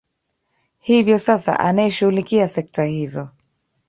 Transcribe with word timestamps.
hivyo 0.79 1.19
sasa 1.19 1.59
anayeshughulikia 1.59 2.47
sekta 2.47 2.83
hizo 2.83 3.29